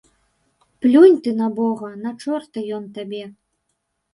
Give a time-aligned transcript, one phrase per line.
[0.85, 3.21] Плюнь ты на бога, на чорта ён табе.